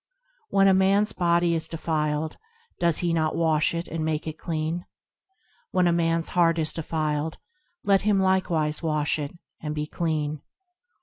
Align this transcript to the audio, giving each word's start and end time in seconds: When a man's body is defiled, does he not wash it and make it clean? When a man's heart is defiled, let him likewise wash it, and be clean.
When 0.49 0.67
a 0.67 0.73
man's 0.73 1.13
body 1.13 1.53
is 1.53 1.67
defiled, 1.67 2.37
does 2.79 2.97
he 3.05 3.13
not 3.13 3.35
wash 3.35 3.75
it 3.75 3.87
and 3.87 4.03
make 4.03 4.25
it 4.25 4.39
clean? 4.39 4.87
When 5.69 5.85
a 5.87 5.91
man's 5.93 6.29
heart 6.29 6.57
is 6.57 6.73
defiled, 6.73 7.37
let 7.83 8.01
him 8.01 8.19
likewise 8.19 8.81
wash 8.81 9.19
it, 9.19 9.37
and 9.61 9.75
be 9.75 9.85
clean. 9.85 10.41